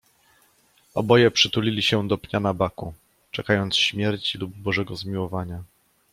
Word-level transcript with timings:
Oboje 0.93 1.31
przytulili 1.31 1.81
się 1.83 2.07
do 2.07 2.17
pnia 2.17 2.39
nabaku, 2.39 2.93
czekając 3.31 3.75
śmierci 3.75 4.37
lub 4.37 4.53
Bożego 4.55 4.95
zmiłowania. 4.95 5.63